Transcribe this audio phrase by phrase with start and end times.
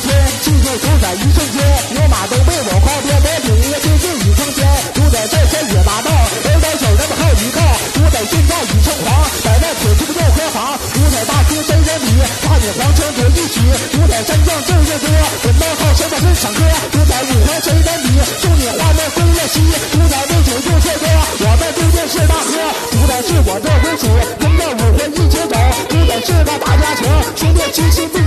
[0.00, 0.08] 天，
[0.42, 1.58] 汽车主宰一瞬间，
[1.96, 4.60] 我马都被我跨天，我顶了接近已空间，
[4.94, 6.08] 主宰这些也大道，
[6.44, 7.58] 北斗手人们一靠，
[7.94, 9.06] 主宰现在已成皇，
[9.44, 10.56] 百万铁骑又何妨，
[10.94, 12.08] 主宰大师真人比，
[12.44, 13.56] 大野黄泉我一骑，
[13.90, 16.60] 主宰山将正月多，人们好神的真歌，
[16.92, 18.06] 主宰五环真人比，
[18.38, 19.56] 送你花落归了西，
[19.90, 21.06] 主宰六九又切歌，
[21.42, 22.54] 我们对面是大哥，
[22.92, 24.04] 主宰是我的归属，
[24.38, 25.54] 人们五环一起走，
[25.88, 28.17] 主宰是个大家庭，兄弟齐心。